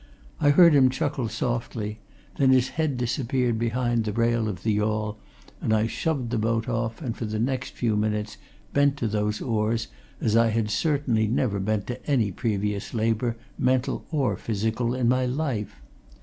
I 0.39 0.49
heard 0.49 0.73
him 0.73 0.89
chuckle 0.89 1.29
softly 1.29 1.99
then 2.37 2.49
his 2.49 2.69
head 2.69 2.97
disappeared 2.97 3.59
behind 3.59 4.03
the 4.03 4.11
rail 4.11 4.49
of 4.49 4.63
the 4.63 4.71
yawl, 4.73 5.19
and 5.61 5.71
I 5.71 5.85
shoved 5.85 6.31
the 6.31 6.39
boat 6.39 6.67
off, 6.67 7.03
and 7.03 7.15
for 7.15 7.25
the 7.25 7.37
next 7.37 7.75
few 7.75 7.95
minutes 7.95 8.37
bent 8.73 8.97
to 8.97 9.07
those 9.07 9.43
oars 9.43 9.89
as 10.19 10.35
I 10.35 10.47
had 10.47 10.71
certainly 10.71 11.27
never 11.27 11.59
bent 11.59 11.85
to 11.85 12.03
any 12.09 12.31
previous 12.31 12.95
labour, 12.95 13.37
mental 13.59 14.03
or 14.11 14.35
physical, 14.37 14.95
in 14.95 15.07
my 15.07 15.27
life. 15.27 15.75